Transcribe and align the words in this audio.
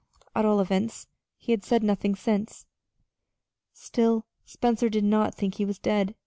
At 0.35 0.45
all 0.45 0.59
events 0.59 1.05
he 1.37 1.51
had 1.51 1.63
said 1.63 1.83
nothing 1.83 2.15
since. 2.15 2.65
Still, 3.71 4.25
Spencer 4.45 4.89
did 4.89 5.03
not 5.03 5.35
think 5.35 5.53
he 5.57 5.63
was 5.65 5.77
dead. 5.77 6.15